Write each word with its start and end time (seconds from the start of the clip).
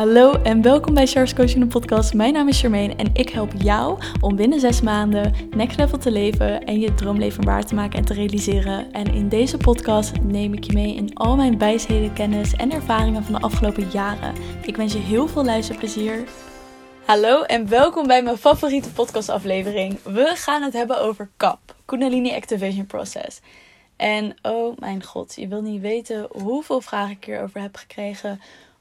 Hallo 0.00 0.32
en 0.32 0.62
welkom 0.62 0.94
bij 0.94 1.06
Charles 1.06 1.34
Coaching 1.34 1.68
podcast. 1.68 2.14
Mijn 2.14 2.32
naam 2.32 2.48
is 2.48 2.60
Charmaine 2.60 2.94
en 2.94 3.10
ik 3.12 3.28
help 3.28 3.52
jou 3.56 4.02
om 4.20 4.36
binnen 4.36 4.60
zes 4.60 4.80
maanden 4.80 5.34
next 5.50 5.78
level 5.78 5.98
te 5.98 6.10
leven 6.10 6.64
en 6.64 6.80
je 6.80 6.94
droomleven 6.94 7.44
waar 7.44 7.64
te 7.64 7.74
maken 7.74 7.98
en 7.98 8.04
te 8.04 8.14
realiseren. 8.14 8.92
En 8.92 9.14
in 9.14 9.28
deze 9.28 9.56
podcast 9.56 10.20
neem 10.20 10.52
ik 10.52 10.64
je 10.64 10.72
mee 10.72 10.94
in 10.94 11.14
al 11.14 11.36
mijn 11.36 11.58
wijsheden, 11.58 12.12
kennis 12.12 12.52
en 12.52 12.72
ervaringen 12.72 13.24
van 13.24 13.32
de 13.32 13.40
afgelopen 13.40 13.88
jaren. 13.90 14.34
Ik 14.62 14.76
wens 14.76 14.92
je 14.92 14.98
heel 14.98 15.28
veel 15.28 15.44
luisterplezier. 15.44 16.28
Hallo 17.04 17.42
en 17.42 17.68
welkom 17.68 18.06
bij 18.06 18.22
mijn 18.22 18.38
favoriete 18.38 18.92
podcastaflevering. 18.92 20.02
We 20.02 20.32
gaan 20.34 20.62
het 20.62 20.72
hebben 20.72 21.00
over 21.00 21.30
CAP, 21.36 21.74
Kundalini 21.84 22.34
Activation 22.34 22.86
Process. 22.86 23.40
En 23.96 24.36
oh 24.42 24.78
mijn 24.78 25.04
god, 25.04 25.34
je 25.36 25.48
wil 25.48 25.62
niet 25.62 25.80
weten 25.80 26.28
hoeveel 26.30 26.80
vragen 26.80 27.10
ik 27.10 27.24
hierover 27.24 27.60
heb 27.60 27.76
gekregen 27.76 28.40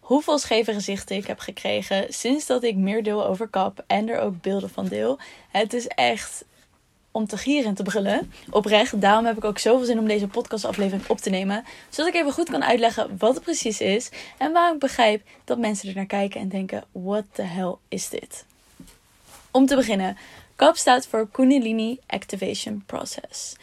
hoeveel 0.10 0.38
scheve 0.38 0.74
gezichten 0.74 1.16
ik 1.16 1.28
heb 1.28 1.40
gekregen 1.40 2.06
sinds 2.14 2.46
dat 2.46 2.64
ik 2.64 2.76
meer 2.76 3.04
deel 3.04 3.26
over 3.26 3.48
kap 3.48 3.84
en 3.88 4.10
er 4.10 4.20
ook 4.20 4.42
beelden 4.42 4.70
van 4.70 4.88
deel. 4.88 5.20
Het 5.52 5.74
is 5.74 5.88
echt 5.88 6.46
om 7.12 7.28
te 7.28 7.38
gieren 7.38 7.70
en 7.70 7.76
te 7.76 7.84
brullen. 7.84 8.32
Oprecht, 8.50 9.02
daarom 9.02 9.26
heb 9.26 9.38
ik 9.38 9.44
ook 9.44 9.60
zoveel 9.60 9.86
zin 9.86 10.00
om 10.00 10.08
deze 10.08 10.28
podcastaflevering 10.28 11.08
op 11.10 11.18
te 11.18 11.30
nemen. 11.30 11.66
Zodat 11.90 12.14
ik 12.14 12.22
even 12.22 12.32
goed 12.32 12.50
kan 12.50 12.64
uitleggen 12.64 13.18
wat 13.18 13.34
het 13.34 13.44
precies 13.44 13.82
is. 13.82 14.10
En 14.38 14.52
waarom 14.52 14.74
ik 14.74 14.80
begrijp 14.80 15.22
dat 15.46 15.58
mensen 15.58 15.90
er 15.90 15.96
naar 15.96 16.06
kijken 16.06 16.42
en 16.42 16.50
denken: 16.50 16.84
what 16.92 17.24
the 17.32 17.42
hell 17.42 17.76
is 17.88 18.10
dit? 18.10 18.46
Om 19.52 19.66
te 19.66 19.76
beginnen, 19.76 20.18
CAP 20.56 20.78
staat 20.78 21.08
voor 21.08 21.30
Kundalini 21.32 22.00
Activation 22.08 22.84
Process. 22.86 23.56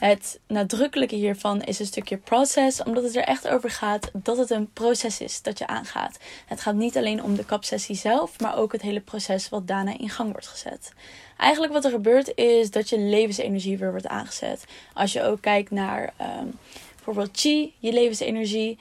Het 0.00 0.40
nadrukkelijke 0.46 1.14
hiervan 1.14 1.62
is 1.62 1.78
een 1.78 1.86
stukje 1.86 2.16
process, 2.16 2.82
omdat 2.82 3.04
het 3.04 3.16
er 3.16 3.22
echt 3.22 3.48
over 3.48 3.70
gaat 3.70 4.10
dat 4.12 4.36
het 4.36 4.50
een 4.50 4.72
proces 4.72 5.20
is 5.20 5.42
dat 5.42 5.58
je 5.58 5.66
aangaat. 5.66 6.18
Het 6.46 6.60
gaat 6.60 6.74
niet 6.74 6.96
alleen 6.96 7.22
om 7.22 7.36
de 7.36 7.44
kapsessie 7.44 7.96
zelf, 7.96 8.40
maar 8.40 8.56
ook 8.56 8.72
het 8.72 8.82
hele 8.82 9.00
proces 9.00 9.48
wat 9.48 9.66
daarna 9.66 9.98
in 9.98 10.10
gang 10.10 10.30
wordt 10.32 10.46
gezet. 10.46 10.92
Eigenlijk 11.36 11.72
wat 11.72 11.84
er 11.84 11.90
gebeurt 11.90 12.32
is 12.34 12.70
dat 12.70 12.88
je 12.88 12.98
levensenergie 12.98 13.78
weer 13.78 13.90
wordt 13.90 14.06
aangezet. 14.06 14.64
Als 14.94 15.12
je 15.12 15.22
ook 15.22 15.40
kijkt 15.40 15.70
naar 15.70 16.12
um, 16.20 16.58
bijvoorbeeld 16.94 17.40
chi, 17.40 17.74
je 17.78 17.92
levensenergie, 17.92 18.78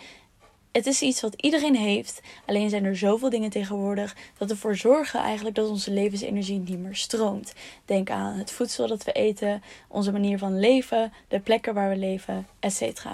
het 0.72 0.86
is 0.86 1.02
iets 1.02 1.22
wat 1.22 1.34
iedereen 1.36 1.75
heeft. 1.75 2.22
Alleen 2.45 2.70
zijn 2.70 2.86
er 2.86 2.98
zoveel 2.98 3.30
dingen 3.30 3.50
tegenwoordig 3.50 4.16
dat 4.38 4.50
ervoor 4.50 4.76
zorgen 4.76 5.20
eigenlijk 5.20 5.56
dat 5.56 5.70
onze 5.70 5.92
levensenergie 5.92 6.59
niet 6.59 6.80
meer 6.80 6.95
stroomt. 6.95 7.53
Denk 7.86 8.09
aan 8.09 8.38
het 8.38 8.52
voedsel 8.52 8.88
dat 8.88 9.03
we 9.03 9.11
eten, 9.11 9.64
onze 9.88 10.11
manier 10.11 10.38
van 10.38 10.59
leven, 10.59 11.14
de 11.28 11.39
plekken 11.39 11.73
waar 11.73 11.89
we 11.89 11.98
leven, 11.98 12.48
etc. 12.59 13.06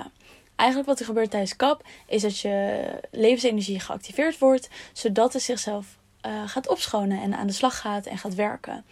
Eigenlijk 0.56 0.89
wat 0.89 1.00
er 1.00 1.06
gebeurt 1.06 1.30
tijdens 1.30 1.56
kap 1.56 1.84
is 2.08 2.22
dat 2.22 2.39
je 2.39 2.86
levensenergie 3.12 3.80
geactiveerd 3.80 4.38
wordt, 4.38 4.69
zodat 4.94 5.34
het 5.34 5.42
zichzelf 5.42 5.97
uh, 6.25 6.31
gaat 6.45 6.67
opschonen 6.67 7.22
en 7.22 7.36
aan 7.36 7.47
de 7.47 7.53
slag 7.53 7.80
gaat 7.80 8.06
en 8.06 8.17
gaat 8.17 8.36
werken. 8.36 8.86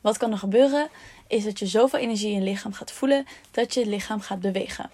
Wat 0.00 0.16
kan 0.16 0.32
er 0.32 0.38
gebeuren? 0.38 0.88
Is 1.26 1.44
dat 1.44 1.58
je 1.58 1.66
zoveel 1.66 1.98
energie 1.98 2.32
in 2.32 2.38
je 2.38 2.44
lichaam 2.44 2.72
gaat 2.72 2.92
voelen 2.92 3.26
dat 3.50 3.74
je 3.74 3.86
lichaam 3.86 4.20
gaat 4.20 4.40
bewegen. 4.40 4.90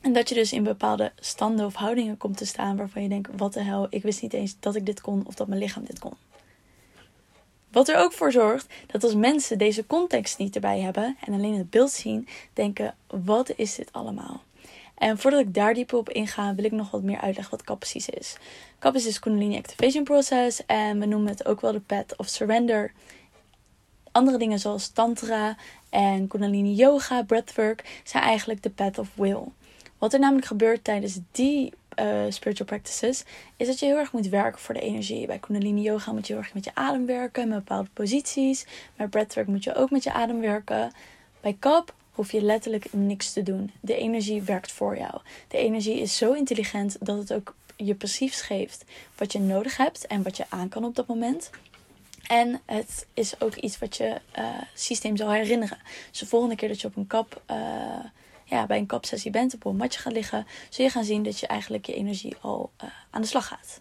En 0.00 0.12
dat 0.12 0.28
je 0.28 0.34
dus 0.34 0.52
in 0.52 0.62
bepaalde 0.62 1.12
standen 1.18 1.66
of 1.66 1.74
houdingen 1.74 2.16
komt 2.16 2.36
te 2.36 2.46
staan 2.46 2.76
waarvan 2.76 3.02
je 3.02 3.08
denkt: 3.08 3.30
wat 3.36 3.52
de 3.52 3.62
hel, 3.62 3.86
ik 3.90 4.02
wist 4.02 4.22
niet 4.22 4.32
eens 4.32 4.56
dat 4.60 4.74
ik 4.74 4.86
dit 4.86 5.00
kon 5.00 5.26
of 5.26 5.34
dat 5.34 5.48
mijn 5.48 5.60
lichaam 5.60 5.84
dit 5.84 5.98
kon. 5.98 6.14
Wat 7.70 7.88
er 7.88 7.96
ook 7.96 8.12
voor 8.12 8.32
zorgt 8.32 8.66
dat 8.86 9.04
als 9.04 9.14
mensen 9.14 9.58
deze 9.58 9.86
context 9.86 10.38
niet 10.38 10.54
erbij 10.54 10.80
hebben 10.80 11.16
en 11.26 11.32
alleen 11.32 11.58
het 11.58 11.70
beeld 11.70 11.90
zien, 11.90 12.28
denken: 12.52 12.94
wat 13.06 13.52
is 13.56 13.74
dit 13.74 13.92
allemaal? 13.92 14.42
En 14.94 15.18
voordat 15.18 15.40
ik 15.40 15.54
daar 15.54 15.74
dieper 15.74 15.98
op 15.98 16.10
inga, 16.10 16.54
wil 16.54 16.64
ik 16.64 16.72
nog 16.72 16.90
wat 16.90 17.02
meer 17.02 17.20
uitleggen 17.20 17.56
wat 17.56 17.66
CAP 17.66 17.84
is. 17.84 18.36
CAP 18.78 18.94
is 18.94 19.18
Kundalini 19.18 19.56
Activation 19.56 20.04
Process 20.04 20.66
en 20.66 20.98
we 20.98 21.06
noemen 21.06 21.28
het 21.28 21.46
ook 21.46 21.60
wel 21.60 21.72
de 21.72 21.80
Path 21.80 22.16
of 22.16 22.28
Surrender. 22.28 22.92
Andere 24.12 24.38
dingen 24.38 24.58
zoals 24.58 24.88
Tantra 24.88 25.56
en 25.88 26.28
Kundalini 26.28 26.74
Yoga, 26.74 27.22
Breathwork 27.22 28.00
zijn 28.04 28.22
eigenlijk 28.22 28.62
de 28.62 28.70
Path 28.70 28.98
of 28.98 29.08
Will. 29.14 29.52
Wat 30.00 30.12
er 30.12 30.18
namelijk 30.18 30.46
gebeurt 30.46 30.84
tijdens 30.84 31.18
die 31.32 31.72
uh, 32.00 32.24
spiritual 32.28 32.66
practices, 32.66 33.24
is 33.56 33.66
dat 33.66 33.78
je 33.78 33.86
heel 33.86 33.96
erg 33.96 34.12
moet 34.12 34.28
werken 34.28 34.60
voor 34.60 34.74
de 34.74 34.80
energie. 34.80 35.26
Bij 35.26 35.38
Kundalini 35.38 35.82
Yoga 35.82 36.12
moet 36.12 36.26
je 36.26 36.32
heel 36.32 36.42
erg 36.42 36.54
met 36.54 36.64
je 36.64 36.74
adem 36.74 37.06
werken, 37.06 37.48
met 37.48 37.58
bepaalde 37.58 37.88
posities. 37.92 38.66
Bij 38.96 39.08
breathwork 39.08 39.46
moet 39.46 39.64
je 39.64 39.74
ook 39.74 39.90
met 39.90 40.02
je 40.02 40.12
adem 40.12 40.40
werken. 40.40 40.92
Bij 41.40 41.56
kap 41.58 41.94
hoef 42.10 42.32
je 42.32 42.42
letterlijk 42.42 42.92
niks 42.92 43.32
te 43.32 43.42
doen. 43.42 43.70
De 43.80 43.96
energie 43.96 44.42
werkt 44.42 44.72
voor 44.72 44.96
jou. 44.98 45.20
De 45.48 45.58
energie 45.58 46.00
is 46.00 46.16
zo 46.16 46.32
intelligent 46.32 46.96
dat 47.00 47.18
het 47.18 47.32
ook 47.32 47.54
je 47.76 47.94
precies 47.94 48.40
geeft 48.40 48.84
wat 49.16 49.32
je 49.32 49.38
nodig 49.38 49.76
hebt 49.76 50.06
en 50.06 50.22
wat 50.22 50.36
je 50.36 50.44
aan 50.48 50.68
kan 50.68 50.84
op 50.84 50.94
dat 50.94 51.06
moment. 51.06 51.50
En 52.26 52.60
het 52.66 53.06
is 53.14 53.40
ook 53.40 53.54
iets 53.54 53.78
wat 53.78 53.96
je 53.96 54.20
uh, 54.38 54.44
systeem 54.74 55.16
zal 55.16 55.30
herinneren. 55.30 55.78
Dus 56.10 56.18
de 56.18 56.26
volgende 56.26 56.56
keer 56.56 56.68
dat 56.68 56.80
je 56.80 56.86
op 56.86 56.96
een 56.96 57.06
kap 57.06 57.42
uh, 57.50 57.56
ja, 58.50 58.66
bij 58.66 58.78
een 58.78 58.86
kapsessie 58.86 59.30
bent, 59.30 59.54
op 59.54 59.64
een 59.64 59.76
matje 59.76 60.00
gaat 60.00 60.12
liggen, 60.12 60.46
zul 60.68 60.84
je 60.84 60.90
gaan 60.90 61.04
zien 61.04 61.22
dat 61.22 61.38
je 61.38 61.46
eigenlijk 61.46 61.86
je 61.86 61.94
energie 61.94 62.36
al 62.40 62.70
uh, 62.84 62.90
aan 63.10 63.20
de 63.20 63.28
slag 63.28 63.46
gaat. 63.46 63.78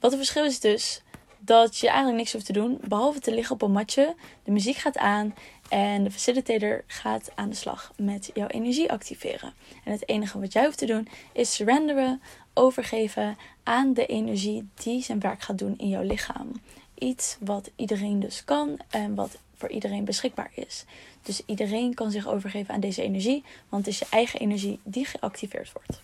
Wat 0.00 0.10
het 0.10 0.20
verschil 0.20 0.44
is 0.44 0.60
dus 0.60 1.02
dat 1.38 1.78
je 1.78 1.86
eigenlijk 1.86 2.18
niks 2.18 2.32
hoeft 2.32 2.46
te 2.46 2.52
doen, 2.52 2.78
behalve 2.88 3.20
te 3.20 3.34
liggen 3.34 3.54
op 3.54 3.62
een 3.62 3.72
matje. 3.72 4.14
De 4.44 4.50
muziek 4.50 4.76
gaat 4.76 4.98
aan 4.98 5.34
en 5.68 6.04
de 6.04 6.10
facilitator 6.10 6.84
gaat 6.86 7.30
aan 7.34 7.48
de 7.48 7.56
slag 7.56 7.92
met 7.96 8.30
jouw 8.34 8.46
energie 8.46 8.92
activeren. 8.92 9.52
En 9.84 9.92
het 9.92 10.08
enige 10.08 10.40
wat 10.40 10.52
jij 10.52 10.64
hoeft 10.64 10.78
te 10.78 10.86
doen 10.86 11.08
is 11.32 11.54
surrenderen, 11.54 12.22
overgeven 12.54 13.38
aan 13.62 13.94
de 13.94 14.06
energie 14.06 14.68
die 14.74 15.02
zijn 15.02 15.20
werk 15.20 15.42
gaat 15.42 15.58
doen 15.58 15.78
in 15.78 15.88
jouw 15.88 16.02
lichaam. 16.02 16.52
Iets 16.94 17.36
wat 17.40 17.70
iedereen 17.76 18.20
dus 18.20 18.44
kan 18.44 18.78
en 18.90 19.14
wat 19.14 19.38
voor 19.56 19.70
iedereen 19.70 20.04
beschikbaar 20.04 20.50
is. 20.54 20.84
Dus 21.22 21.42
iedereen 21.46 21.94
kan 21.94 22.10
zich 22.10 22.28
overgeven 22.28 22.74
aan 22.74 22.80
deze 22.80 23.02
energie, 23.02 23.44
want 23.68 23.84
het 23.84 23.94
is 23.94 24.00
je 24.00 24.06
eigen 24.10 24.40
energie 24.40 24.80
die 24.82 25.04
geactiveerd 25.04 25.72
wordt. 25.72 26.02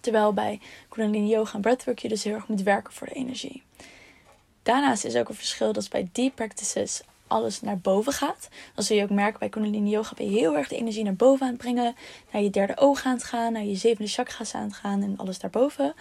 Terwijl 0.00 0.32
bij 0.32 0.60
Kundalini 0.88 1.28
Yoga 1.28 1.54
en 1.54 1.60
Breathwork 1.60 1.98
je 1.98 2.08
dus 2.08 2.24
heel 2.24 2.34
erg 2.34 2.48
moet 2.48 2.62
werken 2.62 2.92
voor 2.92 3.06
de 3.06 3.14
energie. 3.14 3.62
Daarnaast 4.62 5.04
is 5.04 5.16
ook 5.16 5.28
een 5.28 5.34
verschil 5.34 5.72
dat 5.72 5.90
bij 5.90 6.08
deep 6.12 6.34
practices 6.34 7.02
alles 7.26 7.60
naar 7.60 7.78
boven 7.78 8.12
gaat. 8.12 8.48
Dan 8.74 8.84
zul 8.84 8.96
je 8.96 9.02
ook 9.02 9.10
merken 9.10 9.38
bij 9.38 9.48
Kundalini 9.48 9.90
Yoga 9.90 10.14
ben 10.14 10.30
je 10.30 10.38
heel 10.38 10.56
erg 10.56 10.68
de 10.68 10.76
energie 10.76 11.04
naar 11.04 11.14
boven 11.14 11.46
aan 11.46 11.52
het 11.52 11.60
brengen. 11.60 11.94
Naar 12.30 12.42
je 12.42 12.50
derde 12.50 12.76
oog 12.76 13.04
aan 13.04 13.14
het 13.14 13.24
gaan, 13.24 13.52
naar 13.52 13.64
je 13.64 13.74
zevende 13.74 14.10
chakra's 14.10 14.54
aan 14.54 14.62
het 14.62 14.74
gaan 14.74 15.02
en 15.02 15.16
alles 15.16 15.38
daarboven. 15.38 15.94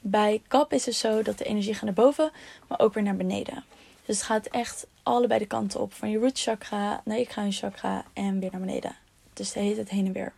Bij 0.00 0.42
kap 0.48 0.72
is 0.72 0.86
het 0.86 0.94
zo 0.94 1.22
dat 1.22 1.38
de 1.38 1.44
energie 1.44 1.74
gaat 1.74 1.82
naar 1.82 1.92
boven, 1.92 2.30
maar 2.68 2.80
ook 2.80 2.94
weer 2.94 3.02
naar 3.02 3.16
beneden. 3.16 3.64
Dus 4.08 4.16
het 4.16 4.26
gaat 4.26 4.46
echt 4.46 4.86
allebei 5.02 5.38
de 5.38 5.46
kanten 5.46 5.80
op. 5.80 5.92
Van 5.92 6.10
je 6.10 6.18
root 6.18 6.40
chakra 6.40 7.00
naar 7.04 7.18
je 7.18 7.26
kruinchakra 7.26 8.04
en 8.12 8.40
weer 8.40 8.50
naar 8.50 8.60
beneden. 8.60 8.96
Dus 9.32 9.52
de 9.52 9.60
heet 9.60 9.76
het 9.76 9.88
heen 9.88 10.06
en 10.06 10.12
weer. 10.12 10.32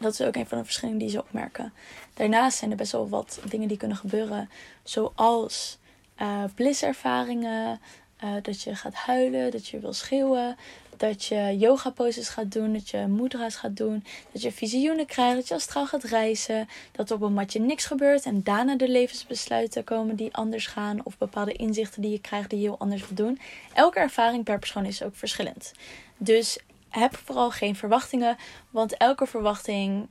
Dat 0.00 0.12
is 0.12 0.20
ook 0.20 0.36
een 0.36 0.46
van 0.46 0.58
de 0.58 0.64
verschillen 0.64 0.98
die 0.98 1.08
ze 1.08 1.20
opmerken. 1.20 1.72
Daarnaast 2.14 2.58
zijn 2.58 2.70
er 2.70 2.76
best 2.76 2.92
wel 2.92 3.08
wat 3.08 3.40
dingen 3.48 3.68
die 3.68 3.76
kunnen 3.76 3.96
gebeuren. 3.96 4.50
Zoals 4.82 5.78
uh, 6.20 6.44
blisservaringen. 6.54 7.80
Uh, 8.24 8.30
dat 8.42 8.62
je 8.62 8.74
gaat 8.74 8.94
huilen, 8.94 9.50
dat 9.50 9.68
je 9.68 9.78
wil 9.78 9.92
schreeuwen 9.92 10.56
dat 11.02 11.24
je 11.24 11.56
yoga 11.58 11.90
poses 11.90 12.28
gaat 12.28 12.52
doen, 12.52 12.72
dat 12.72 12.90
je 12.90 12.98
mudra's 12.98 13.54
gaat 13.56 13.76
doen, 13.76 14.04
dat 14.32 14.42
je 14.42 14.52
visioenen 14.52 15.06
krijgt, 15.06 15.36
dat 15.36 15.48
je 15.48 15.54
astraal 15.54 15.86
gaat 15.86 16.02
reizen, 16.02 16.68
dat 16.92 17.10
op 17.10 17.22
een 17.22 17.32
matje 17.32 17.60
niks 17.60 17.84
gebeurt 17.84 18.24
en 18.24 18.42
daarna 18.42 18.76
de 18.76 18.88
levensbesluiten 18.88 19.84
komen 19.84 20.16
die 20.16 20.34
anders 20.34 20.66
gaan 20.66 21.00
of 21.04 21.18
bepaalde 21.18 21.52
inzichten 21.52 22.02
die 22.02 22.10
je 22.10 22.20
krijgt 22.20 22.50
die 22.50 22.58
je 22.58 22.64
heel 22.64 22.78
anders 22.78 23.08
wil 23.08 23.26
doen. 23.26 23.40
Elke 23.74 23.98
ervaring 23.98 24.44
per 24.44 24.58
persoon 24.58 24.84
is 24.84 25.02
ook 25.02 25.16
verschillend. 25.16 25.72
Dus 26.16 26.58
heb 26.88 27.16
vooral 27.16 27.50
geen 27.50 27.76
verwachtingen, 27.76 28.36
want 28.70 28.96
elke 28.96 29.26
verwachting 29.26 30.08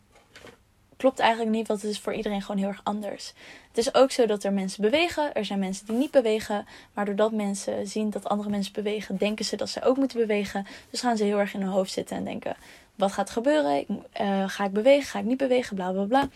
klopt 1.02 1.20
eigenlijk 1.20 1.52
niet, 1.52 1.68
want 1.68 1.82
het 1.82 1.92
is 1.92 2.00
voor 2.00 2.14
iedereen 2.14 2.42
gewoon 2.42 2.58
heel 2.58 2.68
erg 2.68 2.82
anders. 2.84 3.34
Het 3.68 3.78
is 3.78 3.94
ook 3.94 4.12
zo 4.12 4.26
dat 4.26 4.44
er 4.44 4.54
mensen 4.54 4.82
bewegen, 4.82 5.34
er 5.34 5.46
zijn 5.46 5.60
mensen 5.60 5.86
die 5.86 5.96
niet 5.96 6.12
bewegen, 6.12 6.66
maar 6.94 7.06
doordat 7.06 7.32
mensen 7.32 7.88
zien 7.88 8.10
dat 8.10 8.30
andere 8.30 8.50
mensen 8.50 8.74
bewegen, 8.74 9.18
denken 9.18 9.46
ze 9.46 9.56
dat 9.56 9.70
ze 9.70 9.84
ook 9.84 9.98
moeten 9.98 10.20
bewegen. 10.20 10.66
Dus 10.90 11.02
gaan 11.02 11.18
ze 11.18 11.24
heel 11.24 11.40
erg 11.40 11.54
in 11.54 11.62
hun 11.62 11.70
hoofd 11.70 11.92
zitten 11.92 12.18
en 12.18 12.24
denken: 12.24 12.56
wat 12.96 13.12
gaat 13.12 13.30
gebeuren? 13.30 13.86
Uh, 14.22 14.50
ga 14.50 14.66
ik 14.66 14.72
bewegen? 14.72 15.10
Ga 15.10 15.20
ik 15.20 15.26
niet 15.26 15.38
bewegen? 15.38 15.76
Bla 15.76 15.92
bla 15.92 16.04
bla. 16.04 16.30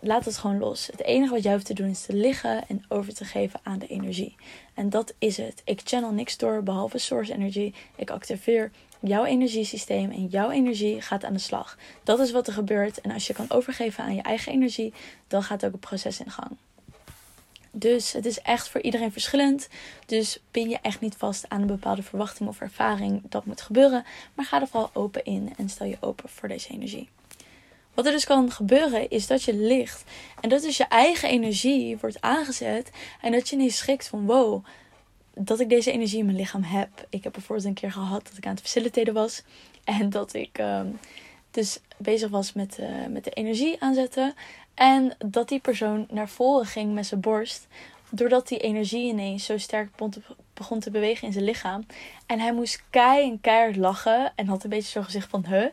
Laat 0.00 0.24
het 0.24 0.36
gewoon 0.36 0.58
los. 0.58 0.86
Het 0.86 1.02
enige 1.02 1.34
wat 1.34 1.42
jij 1.42 1.52
hoeft 1.52 1.66
te 1.66 1.74
doen 1.74 1.88
is 1.88 2.02
te 2.02 2.14
liggen 2.14 2.68
en 2.68 2.84
over 2.88 3.14
te 3.14 3.24
geven 3.24 3.60
aan 3.62 3.78
de 3.78 3.86
energie. 3.86 4.34
En 4.74 4.90
dat 4.90 5.14
is 5.18 5.36
het. 5.36 5.62
Ik 5.64 5.80
channel 5.84 6.12
niks 6.12 6.36
door 6.36 6.62
behalve 6.62 6.98
source 6.98 7.32
energy. 7.32 7.72
Ik 7.96 8.10
activeer 8.10 8.70
jouw 9.00 9.24
energiesysteem 9.24 10.10
en 10.10 10.26
jouw 10.26 10.50
energie 10.50 11.00
gaat 11.00 11.24
aan 11.24 11.32
de 11.32 11.38
slag. 11.38 11.76
Dat 12.02 12.18
is 12.18 12.30
wat 12.30 12.46
er 12.46 12.52
gebeurt. 12.52 13.00
En 13.00 13.10
als 13.10 13.26
je 13.26 13.32
kan 13.32 13.50
overgeven 13.50 14.04
aan 14.04 14.14
je 14.14 14.22
eigen 14.22 14.52
energie, 14.52 14.92
dan 15.28 15.42
gaat 15.42 15.64
ook 15.64 15.72
het 15.72 15.80
proces 15.80 16.20
in 16.20 16.30
gang. 16.30 16.50
Dus 17.72 18.12
het 18.12 18.26
is 18.26 18.40
echt 18.40 18.68
voor 18.68 18.80
iedereen 18.80 19.12
verschillend. 19.12 19.68
Dus 20.06 20.38
pin 20.50 20.68
je 20.68 20.78
echt 20.82 21.00
niet 21.00 21.14
vast 21.16 21.48
aan 21.48 21.60
een 21.60 21.66
bepaalde 21.66 22.02
verwachting 22.02 22.48
of 22.48 22.60
ervaring 22.60 23.22
dat 23.28 23.44
moet 23.44 23.60
gebeuren. 23.60 24.04
Maar 24.34 24.44
ga 24.44 24.60
er 24.60 24.68
vooral 24.68 24.90
open 24.92 25.24
in 25.24 25.52
en 25.56 25.68
stel 25.68 25.86
je 25.86 25.96
open 26.00 26.28
voor 26.28 26.48
deze 26.48 26.68
energie. 26.68 27.08
Wat 27.94 28.06
er 28.06 28.12
dus 28.12 28.24
kan 28.24 28.50
gebeuren 28.50 29.10
is 29.10 29.26
dat 29.26 29.42
je 29.42 29.54
ligt 29.54 30.04
en 30.40 30.48
dat 30.48 30.62
dus 30.62 30.76
je 30.76 30.84
eigen 30.84 31.28
energie 31.28 31.96
wordt 31.96 32.20
aangezet 32.20 32.90
en 33.20 33.32
dat 33.32 33.48
je 33.48 33.56
niet 33.56 33.74
schrikt 33.74 34.08
van 34.08 34.26
wow, 34.26 34.64
dat 35.34 35.60
ik 35.60 35.68
deze 35.68 35.92
energie 35.92 36.18
in 36.18 36.24
mijn 36.24 36.36
lichaam 36.36 36.62
heb. 36.62 36.88
Ik 37.08 37.24
heb 37.24 37.32
bijvoorbeeld 37.32 37.68
een 37.68 37.74
keer 37.74 37.92
gehad 37.92 38.24
dat 38.28 38.36
ik 38.36 38.46
aan 38.46 38.54
het 38.54 38.60
faciliteren 38.60 39.14
was 39.14 39.42
en 39.84 40.10
dat 40.10 40.34
ik 40.34 40.58
ehm, 40.58 40.86
dus 41.50 41.80
bezig 41.96 42.30
was 42.30 42.52
met, 42.52 42.78
uh, 42.80 43.06
met 43.08 43.24
de 43.24 43.30
energie 43.30 43.82
aanzetten 43.82 44.34
en 44.74 45.14
dat 45.26 45.48
die 45.48 45.60
persoon 45.60 46.06
naar 46.10 46.28
voren 46.28 46.66
ging 46.66 46.94
met 46.94 47.06
zijn 47.06 47.20
borst 47.20 47.66
doordat 48.10 48.48
die 48.48 48.58
energie 48.58 49.08
ineens 49.08 49.44
zo 49.44 49.58
sterk 49.58 49.90
begon 50.54 50.80
te 50.80 50.90
bewegen 50.90 51.26
in 51.26 51.32
zijn 51.32 51.44
lichaam. 51.44 51.86
En 52.26 52.40
hij 52.40 52.52
moest 52.52 52.82
kei 52.90 53.38
keihard 53.40 53.76
lachen. 53.76 54.32
En 54.36 54.46
had 54.46 54.64
een 54.64 54.70
beetje 54.70 54.90
zo'n 54.90 55.04
gezicht 55.04 55.28
van, 55.28 55.46
huh? 55.48 55.66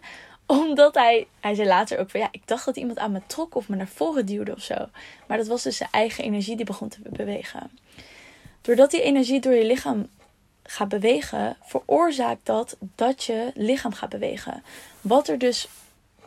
Omdat 0.62 0.96
hij, 0.96 1.28
hij 1.40 1.56
zei 1.56 1.68
later 1.68 2.00
ook 2.00 2.10
van, 2.10 2.20
ja, 2.20 2.28
ik 2.32 2.42
dacht 2.46 2.66
dat 2.66 2.76
iemand 2.76 3.00
aan 3.00 3.12
me 3.12 3.22
trok 3.28 3.56
of 3.56 3.70
me 3.70 3.76
naar 3.76 3.88
voren 3.88 4.26
duwde 4.26 4.56
of 4.56 4.62
zo. 4.62 4.76
Maar 5.28 5.38
dat 5.38 5.48
was 5.48 5.64
dus 5.64 5.78
zijn 5.78 5.90
eigen 5.92 6.24
energie 6.24 6.56
die 6.56 6.66
begon 6.66 6.88
te 6.88 7.00
bewegen. 7.04 7.72
Doordat 8.68 8.92
die 8.92 9.02
energie 9.02 9.40
door 9.40 9.54
je 9.54 9.66
lichaam 9.66 10.10
gaat 10.64 10.88
bewegen, 10.88 11.58
veroorzaakt 11.62 12.46
dat 12.46 12.78
dat 12.96 13.24
je 13.24 13.52
lichaam 13.54 13.94
gaat 13.94 14.10
bewegen. 14.10 14.64
Wat 15.02 15.28
er 15.28 15.38
dus 15.38 15.68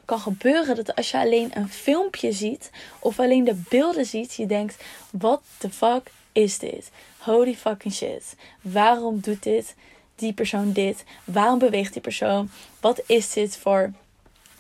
kan 0.05 0.21
gebeuren 0.21 0.77
dat 0.77 0.95
als 0.95 1.11
je 1.11 1.19
alleen 1.19 1.51
een 1.55 1.69
filmpje 1.69 2.33
ziet 2.33 2.71
of 2.99 3.19
alleen 3.19 3.45
de 3.45 3.63
beelden 3.69 4.07
ziet, 4.07 4.35
je 4.35 4.47
denkt: 4.47 4.85
what 5.11 5.43
the 5.59 5.71
fuck 5.71 6.11
is 6.33 6.59
dit? 6.59 6.91
Holy 7.19 7.55
fucking 7.55 7.95
shit. 7.95 8.37
Waarom 8.61 9.21
doet 9.21 9.43
dit 9.43 9.75
die 10.15 10.33
persoon 10.33 10.73
dit? 10.73 11.05
Waarom 11.25 11.59
beweegt 11.59 11.93
die 11.93 12.03
persoon? 12.03 12.51
Wat 12.81 13.03
is 13.07 13.33
dit 13.33 13.57
voor 13.57 13.93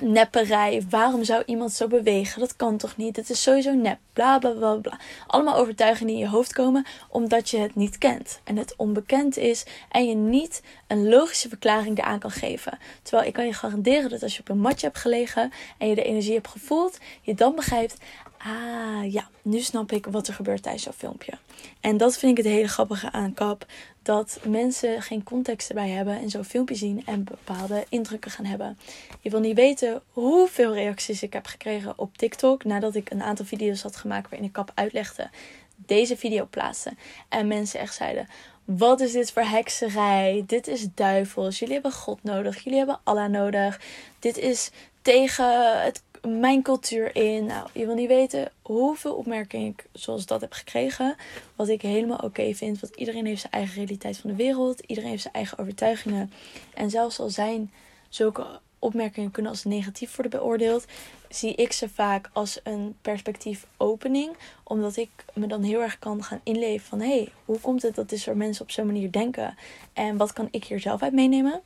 nepperij. 0.00 0.82
Waarom 0.90 1.24
zou 1.24 1.42
iemand 1.46 1.72
zo 1.72 1.86
bewegen? 1.86 2.40
Dat 2.40 2.56
kan 2.56 2.76
toch 2.76 2.96
niet? 2.96 3.16
Het 3.16 3.30
is 3.30 3.42
sowieso 3.42 3.74
nep. 3.74 3.98
Bla 4.12 4.38
bla 4.38 4.50
bla 4.50 4.74
bla. 4.74 4.98
Allemaal 5.26 5.56
overtuigingen 5.56 6.12
die 6.12 6.22
in 6.22 6.28
je 6.28 6.34
hoofd 6.36 6.52
komen 6.52 6.86
omdat 7.08 7.50
je 7.50 7.58
het 7.58 7.74
niet 7.74 7.98
kent. 7.98 8.40
En 8.44 8.56
het 8.56 8.74
onbekend 8.76 9.36
is 9.36 9.64
en 9.90 10.08
je 10.08 10.14
niet 10.14 10.62
een 10.86 11.08
logische 11.08 11.48
verklaring 11.48 11.98
eraan 11.98 12.18
kan 12.18 12.30
geven. 12.30 12.78
Terwijl 13.02 13.28
ik 13.28 13.34
kan 13.34 13.46
je 13.46 13.52
garanderen 13.52 14.10
dat 14.10 14.22
als 14.22 14.34
je 14.34 14.40
op 14.40 14.48
een 14.48 14.60
matje 14.60 14.86
hebt 14.86 14.98
gelegen 14.98 15.52
en 15.78 15.88
je 15.88 15.94
de 15.94 16.04
energie 16.04 16.34
hebt 16.34 16.48
gevoeld, 16.48 16.98
je 17.20 17.34
dan 17.34 17.54
begrijpt: 17.54 17.96
ah 18.44 19.12
ja, 19.12 19.28
nu 19.42 19.60
snap 19.60 19.92
ik 19.92 20.06
wat 20.06 20.28
er 20.28 20.34
gebeurt 20.34 20.62
tijdens 20.62 20.84
zo'n 20.84 20.92
filmpje. 20.92 21.32
En 21.80 21.96
dat 21.96 22.18
vind 22.18 22.38
ik 22.38 22.44
het 22.44 22.52
hele 22.54 22.68
grappige 22.68 23.12
aan 23.12 23.34
Kap. 23.34 23.66
Dat 24.02 24.38
mensen 24.46 25.02
geen 25.02 25.22
context 25.22 25.68
erbij 25.68 25.88
hebben 25.88 26.20
en 26.20 26.30
zo'n 26.30 26.44
filmpje 26.44 26.74
zien 26.74 27.02
en 27.06 27.24
bepaalde 27.24 27.84
indrukken 27.88 28.30
gaan 28.30 28.44
hebben. 28.44 28.78
Je 29.20 29.30
wil 29.30 29.40
niet 29.40 29.56
weten 29.56 30.02
hoeveel 30.08 30.74
reacties 30.74 31.22
ik 31.22 31.32
heb 31.32 31.46
gekregen 31.46 31.98
op 31.98 32.16
TikTok 32.16 32.64
nadat 32.64 32.94
ik 32.94 33.10
een 33.10 33.22
aantal 33.22 33.44
video's 33.44 33.82
had 33.82 33.96
gemaakt 33.96 34.30
waarin 34.30 34.48
ik 34.48 34.52
Kap 34.52 34.72
uitlegde. 34.74 35.30
Deze 35.76 36.16
video 36.16 36.46
plaatste. 36.50 36.92
En 37.28 37.46
mensen 37.46 37.80
echt 37.80 37.94
zeiden: 37.94 38.28
Wat 38.64 39.00
is 39.00 39.12
dit 39.12 39.32
voor 39.32 39.42
hekserij? 39.42 40.44
Dit 40.46 40.66
is 40.66 40.86
duivels. 40.94 41.58
Jullie 41.58 41.74
hebben 41.74 41.92
God 41.92 42.22
nodig. 42.22 42.64
Jullie 42.64 42.78
hebben 42.78 43.00
Allah 43.04 43.30
nodig. 43.30 43.80
Dit 44.18 44.38
is 44.38 44.70
tegen 45.02 45.82
het 45.82 46.02
mijn 46.28 46.62
cultuur 46.62 47.16
in. 47.16 47.46
Nou, 47.46 47.68
je 47.72 47.86
wil 47.86 47.94
niet 47.94 48.08
weten 48.08 48.52
hoeveel 48.62 49.14
opmerkingen 49.14 49.66
ik 49.66 49.84
zoals 49.92 50.26
dat 50.26 50.40
heb 50.40 50.52
gekregen. 50.52 51.16
Wat 51.56 51.68
ik 51.68 51.82
helemaal 51.82 52.18
oké 52.18 52.54
vind. 52.54 52.80
Want 52.80 52.96
iedereen 52.96 53.26
heeft 53.26 53.40
zijn 53.40 53.52
eigen 53.52 53.74
realiteit 53.74 54.18
van 54.18 54.30
de 54.30 54.36
wereld. 54.36 54.80
Iedereen 54.80 55.10
heeft 55.10 55.22
zijn 55.22 55.34
eigen 55.34 55.58
overtuigingen. 55.58 56.32
En 56.74 56.90
zelfs 56.90 57.18
al 57.18 57.30
zijn 57.30 57.70
zulke 58.08 58.60
opmerkingen 58.80 59.30
kunnen 59.30 59.52
als 59.52 59.64
negatief 59.64 60.16
worden 60.16 60.40
beoordeeld, 60.40 60.84
zie 61.28 61.54
ik 61.54 61.72
ze 61.72 61.88
vaak 61.88 62.30
als 62.32 62.60
een 62.62 62.96
perspectiefopening. 63.02 64.36
Omdat 64.64 64.96
ik 64.96 65.10
me 65.34 65.46
dan 65.46 65.62
heel 65.62 65.82
erg 65.82 65.98
kan 65.98 66.24
gaan 66.24 66.40
inleven 66.42 66.86
van 66.86 67.00
hé, 67.00 67.06
hey, 67.06 67.32
hoe 67.44 67.60
komt 67.60 67.82
het 67.82 67.94
dat 67.94 68.08
dit 68.08 68.20
soort 68.20 68.36
mensen 68.36 68.62
op 68.62 68.70
zo'n 68.70 68.86
manier 68.86 69.10
denken? 69.10 69.54
En 69.92 70.16
wat 70.16 70.32
kan 70.32 70.48
ik 70.50 70.64
hier 70.64 70.80
zelf 70.80 71.02
uit 71.02 71.12
meenemen? 71.12 71.60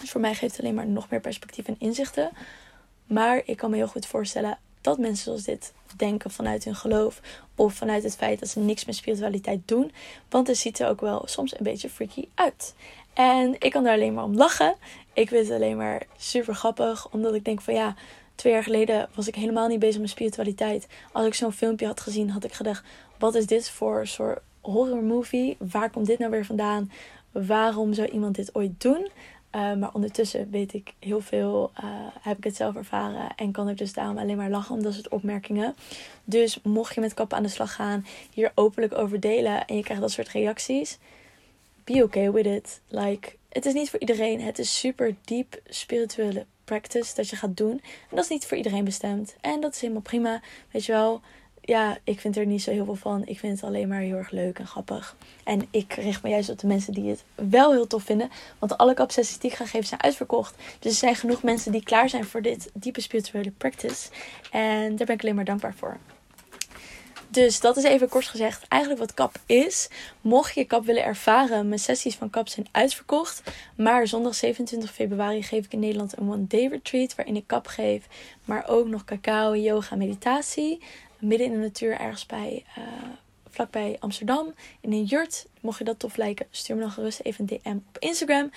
Dus 0.00 0.10
voor 0.10 0.20
mij 0.20 0.34
geeft 0.34 0.56
het 0.56 0.60
alleen 0.60 0.74
maar 0.74 0.86
nog 0.86 1.10
meer 1.10 1.20
perspectief 1.20 1.66
en 1.66 1.76
inzichten. 1.78 2.30
Maar 3.06 3.42
ik 3.44 3.56
kan 3.56 3.70
me 3.70 3.76
heel 3.76 3.88
goed 3.88 4.06
voorstellen 4.06 4.58
dat 4.80 4.98
mensen 4.98 5.24
zoals 5.24 5.42
dit 5.42 5.72
denken 5.96 6.30
vanuit 6.30 6.64
hun 6.64 6.74
geloof 6.74 7.20
of 7.54 7.74
vanuit 7.74 8.02
het 8.02 8.16
feit 8.16 8.40
dat 8.40 8.48
ze 8.48 8.60
niks 8.60 8.84
met 8.84 8.94
spiritualiteit 8.94 9.60
doen. 9.64 9.92
Want 10.28 10.46
het 10.46 10.56
ziet 10.56 10.78
er 10.78 10.88
ook 10.88 11.00
wel 11.00 11.22
soms 11.24 11.58
een 11.58 11.64
beetje 11.64 11.90
freaky 11.90 12.28
uit. 12.34 12.74
En 13.12 13.54
ik 13.58 13.70
kan 13.70 13.84
daar 13.84 13.94
alleen 13.94 14.14
maar 14.14 14.24
om 14.24 14.36
lachen. 14.36 14.74
Ik 15.12 15.28
vind 15.28 15.46
het 15.46 15.56
alleen 15.56 15.76
maar 15.76 16.02
super 16.16 16.54
grappig, 16.54 17.10
omdat 17.10 17.34
ik 17.34 17.44
denk 17.44 17.60
van 17.60 17.74
ja, 17.74 17.94
twee 18.34 18.52
jaar 18.52 18.62
geleden 18.62 19.08
was 19.14 19.28
ik 19.28 19.34
helemaal 19.34 19.68
niet 19.68 19.78
bezig 19.78 20.00
met 20.00 20.10
spiritualiteit. 20.10 20.86
Als 21.12 21.26
ik 21.26 21.34
zo'n 21.34 21.52
filmpje 21.52 21.86
had 21.86 22.00
gezien, 22.00 22.30
had 22.30 22.44
ik 22.44 22.52
gedacht: 22.52 22.84
wat 23.18 23.34
is 23.34 23.46
dit 23.46 23.70
voor 23.70 24.06
soort 24.06 24.38
horror 24.60 25.02
movie? 25.02 25.56
Waar 25.58 25.90
komt 25.90 26.06
dit 26.06 26.18
nou 26.18 26.30
weer 26.30 26.44
vandaan? 26.44 26.90
Waarom 27.32 27.94
zou 27.94 28.08
iemand 28.08 28.34
dit 28.34 28.54
ooit 28.54 28.80
doen? 28.80 29.08
Eh, 29.56 29.74
maar 29.74 29.94
ondertussen 29.94 30.50
weet 30.50 30.72
ik 30.74 30.94
heel 30.98 31.20
veel, 31.20 31.70
uh, 31.84 31.90
heb 32.20 32.36
ik 32.36 32.44
het 32.44 32.56
zelf 32.56 32.74
ervaren 32.74 33.34
en 33.36 33.52
kan 33.52 33.68
ik 33.68 33.78
dus 33.78 33.92
daarom 33.92 34.18
alleen 34.18 34.36
maar 34.36 34.50
lachen 34.50 34.74
om 34.74 34.82
dat 34.82 34.94
soort 34.94 35.08
opmerkingen. 35.08 35.74
Dus 36.24 36.60
mocht 36.62 36.94
je 36.94 37.00
met 37.00 37.14
kappen 37.14 37.36
aan 37.36 37.42
de 37.42 37.48
slag 37.48 37.74
gaan, 37.74 38.06
hier 38.32 38.52
openlijk 38.54 38.98
over 38.98 39.20
delen 39.20 39.66
en 39.66 39.76
je 39.76 39.82
krijgt 39.82 40.02
dat 40.02 40.10
soort 40.10 40.28
reacties, 40.28 40.98
be 41.84 42.02
okay 42.02 42.32
with 42.32 42.46
it. 42.46 42.80
Like, 42.88 43.36
het 43.48 43.66
is 43.66 43.72
niet 43.72 43.90
voor 43.90 44.00
iedereen. 44.00 44.40
Het 44.40 44.58
is 44.58 44.78
super 44.78 45.14
diep 45.24 45.60
spirituele 45.68 46.46
practice 46.64 47.14
dat 47.14 47.28
je 47.28 47.36
gaat 47.36 47.56
doen. 47.56 47.80
En 48.10 48.16
dat 48.16 48.24
is 48.24 48.30
niet 48.30 48.46
voor 48.46 48.56
iedereen 48.56 48.84
bestemd. 48.84 49.36
En 49.40 49.60
dat 49.60 49.74
is 49.74 49.80
helemaal 49.80 50.02
prima. 50.02 50.40
Weet 50.70 50.84
je 50.84 50.92
wel, 50.92 51.20
ja, 51.66 51.98
ik 52.04 52.20
vind 52.20 52.36
er 52.36 52.46
niet 52.46 52.62
zo 52.62 52.70
heel 52.70 52.84
veel 52.84 52.94
van. 52.94 53.26
Ik 53.26 53.38
vind 53.38 53.52
het 53.52 53.68
alleen 53.68 53.88
maar 53.88 54.00
heel 54.00 54.16
erg 54.16 54.30
leuk 54.30 54.58
en 54.58 54.66
grappig. 54.66 55.16
En 55.44 55.66
ik 55.70 55.92
richt 55.92 56.22
me 56.22 56.28
juist 56.28 56.50
op 56.50 56.58
de 56.58 56.66
mensen 56.66 56.92
die 56.92 57.08
het 57.08 57.24
wel 57.34 57.72
heel 57.72 57.86
tof 57.86 58.02
vinden. 58.02 58.30
Want 58.58 58.78
alle 58.78 58.94
capsessies 58.94 59.38
die 59.38 59.50
ik 59.50 59.56
ga 59.56 59.66
geven 59.66 59.86
zijn 59.86 60.02
uitverkocht. 60.02 60.54
Dus 60.78 60.92
er 60.92 60.98
zijn 60.98 61.16
genoeg 61.16 61.42
mensen 61.42 61.72
die 61.72 61.82
klaar 61.82 62.08
zijn 62.08 62.24
voor 62.24 62.42
dit 62.42 62.70
diepe 62.74 63.00
spirituele 63.00 63.50
practice. 63.50 64.08
En 64.50 64.96
daar 64.96 65.06
ben 65.06 65.14
ik 65.14 65.22
alleen 65.22 65.34
maar 65.34 65.44
dankbaar 65.44 65.74
voor. 65.74 65.96
Dus 67.28 67.60
dat 67.60 67.76
is 67.76 67.84
even 67.84 68.08
kort 68.08 68.26
gezegd 68.26 68.64
eigenlijk 68.68 69.00
wat 69.02 69.14
kap 69.14 69.36
is. 69.46 69.88
Mocht 70.20 70.54
je 70.54 70.64
kap 70.64 70.84
willen 70.84 71.04
ervaren, 71.04 71.68
mijn 71.68 71.80
sessies 71.80 72.14
van 72.14 72.30
kap 72.30 72.48
zijn 72.48 72.66
uitverkocht. 72.72 73.42
Maar 73.76 74.06
zondag 74.06 74.34
27 74.34 74.92
februari 74.92 75.42
geef 75.42 75.64
ik 75.64 75.72
in 75.72 75.80
Nederland 75.80 76.18
een 76.18 76.30
one-day 76.30 76.66
retreat 76.66 77.14
waarin 77.14 77.36
ik 77.36 77.46
kap 77.46 77.66
geef. 77.66 78.06
Maar 78.44 78.68
ook 78.68 78.86
nog 78.86 79.04
cacao, 79.04 79.54
yoga, 79.54 79.96
meditatie 79.96 80.80
midden 81.18 81.46
in 81.46 81.52
de 81.52 81.58
natuur 81.58 82.00
ergens 82.00 82.26
bij, 82.26 82.64
uh, 82.78 82.84
vlakbij 83.50 83.96
Amsterdam. 84.00 84.54
In 84.80 84.92
een 84.92 85.04
jurt. 85.04 85.46
Mocht 85.60 85.78
je 85.78 85.84
dat 85.84 85.98
tof 85.98 86.16
lijken, 86.16 86.46
stuur 86.50 86.76
me 86.76 86.82
dan 86.82 86.90
gerust 86.90 87.20
even 87.20 87.44
een 87.48 87.58
DM 87.62 87.76
op 87.88 87.98
Instagram. 87.98 88.50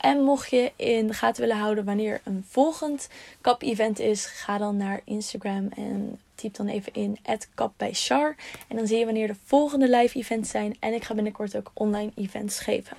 En 0.00 0.22
mocht 0.22 0.50
je 0.50 0.72
in 0.76 1.06
de 1.06 1.12
gaten 1.12 1.42
willen 1.42 1.58
houden 1.58 1.84
wanneer 1.84 2.20
een 2.24 2.44
volgend 2.48 3.08
kap-event 3.40 3.98
is, 3.98 4.26
ga 4.26 4.58
dan 4.58 4.76
naar 4.76 5.00
Instagram 5.04 5.68
en 5.76 6.20
typ 6.34 6.54
dan 6.54 6.68
even 6.68 6.94
in 6.94 7.18
kap. 7.54 7.72
En 7.80 8.76
dan 8.76 8.86
zie 8.86 8.98
je 8.98 9.04
wanneer 9.04 9.26
de 9.26 9.36
volgende 9.44 9.88
live 9.88 10.18
events 10.18 10.50
zijn. 10.50 10.76
En 10.80 10.94
ik 10.94 11.04
ga 11.04 11.14
binnenkort 11.14 11.56
ook 11.56 11.70
online 11.74 12.10
events 12.16 12.58
geven. 12.60 12.96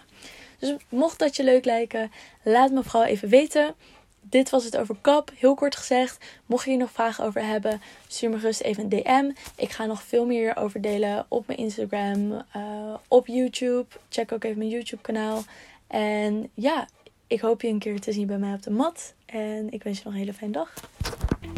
Dus 0.59 0.75
mocht 0.89 1.19
dat 1.19 1.35
je 1.35 1.43
leuk 1.43 1.65
lijken, 1.65 2.11
laat 2.43 2.71
me 2.71 2.83
vooral 2.83 3.05
even 3.05 3.29
weten 3.29 3.75
dit 4.21 4.49
was 4.49 4.63
het 4.63 4.77
over 4.77 4.95
kap. 5.01 5.31
Heel 5.35 5.55
kort 5.55 5.75
gezegd. 5.75 6.25
Mocht 6.45 6.63
je 6.63 6.69
hier 6.69 6.79
nog 6.79 6.91
vragen 6.91 7.23
over 7.25 7.45
hebben, 7.45 7.81
stuur 8.07 8.29
me 8.29 8.39
gerust 8.39 8.61
even 8.61 8.83
een 8.83 8.89
DM. 8.89 9.31
Ik 9.55 9.69
ga 9.71 9.85
nog 9.85 10.03
veel 10.03 10.25
meer 10.25 10.57
over 10.57 10.81
delen 10.81 11.25
op 11.27 11.47
mijn 11.47 11.59
Instagram, 11.59 12.31
uh, 12.31 12.93
op 13.07 13.27
YouTube. 13.27 13.85
Check 14.09 14.31
ook 14.31 14.43
even 14.43 14.57
mijn 14.57 14.69
YouTube 14.69 15.01
kanaal. 15.01 15.43
En 15.87 16.49
ja, 16.53 16.87
ik 17.27 17.41
hoop 17.41 17.61
je 17.61 17.67
een 17.67 17.79
keer 17.79 17.99
te 17.99 18.11
zien 18.11 18.27
bij 18.27 18.37
mij 18.37 18.53
op 18.53 18.63
de 18.63 18.71
mat. 18.71 19.13
En 19.25 19.71
ik 19.71 19.83
wens 19.83 19.97
je 19.97 20.03
nog 20.03 20.13
een 20.13 20.19
hele 20.19 20.33
fijne 20.33 20.53
dag. 20.53 20.73